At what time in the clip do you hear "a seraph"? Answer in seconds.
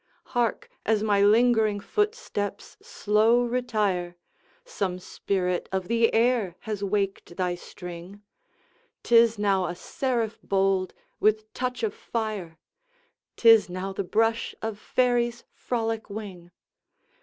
9.67-10.39